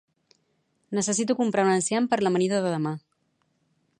[0.99, 2.97] necessito comprar un enciam per l'amanida de demà